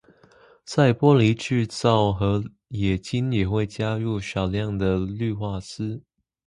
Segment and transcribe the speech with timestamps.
[0.65, 6.01] 在玻璃制造和冶金也会加入少量的氯化锶。